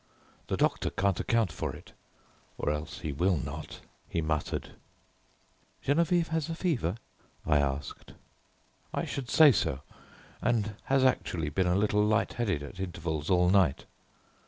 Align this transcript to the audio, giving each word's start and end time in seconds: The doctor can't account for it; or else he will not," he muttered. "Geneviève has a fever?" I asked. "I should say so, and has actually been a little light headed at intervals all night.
The 0.47 0.57
doctor 0.57 0.89
can't 0.89 1.19
account 1.19 1.51
for 1.51 1.75
it; 1.75 1.93
or 2.57 2.71
else 2.71 3.01
he 3.01 3.11
will 3.11 3.37
not," 3.37 3.81
he 4.09 4.19
muttered. 4.19 4.69
"Geneviève 5.85 6.29
has 6.29 6.49
a 6.49 6.55
fever?" 6.55 6.95
I 7.45 7.59
asked. 7.59 8.13
"I 8.95 9.05
should 9.05 9.29
say 9.29 9.51
so, 9.51 9.81
and 10.41 10.73
has 10.85 11.03
actually 11.05 11.49
been 11.49 11.67
a 11.67 11.75
little 11.75 12.03
light 12.03 12.33
headed 12.33 12.63
at 12.63 12.79
intervals 12.79 13.29
all 13.29 13.51
night. 13.51 13.85